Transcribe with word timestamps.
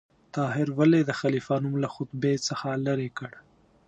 طاهر 0.35 0.67
ولې 0.79 0.99
د 1.05 1.11
خلیفه 1.19 1.55
نوم 1.63 1.75
له 1.83 1.89
خطبې 1.95 2.33
څخه 2.47 2.67
لرې 2.85 3.09
کړ؟ 3.17 3.31